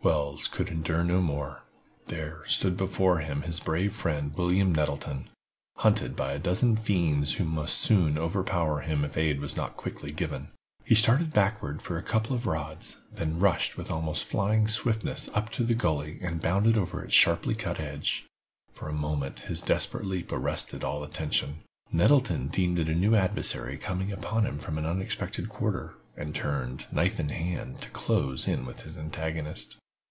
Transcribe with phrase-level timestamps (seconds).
[0.00, 1.64] Wells could endure no more.
[2.06, 5.28] There stood before him his brave friend William Nettleton,
[5.78, 10.12] hunted by a dozen fiends who must soon overpower him if aid was not quickly
[10.12, 10.50] given.
[10.84, 15.50] He started backward for a couple of rods, then rushed with almost flying swiftness up
[15.50, 18.24] to the gully, and bounded over its sharply cut edge.
[18.72, 21.64] For a moment his desperate leap arrested all attention.
[21.90, 26.86] Nettleton deemed it a new adversary coming upon him from an unexpected quarter, and turned,
[26.92, 29.76] knife in hand, to close in with his antagonist.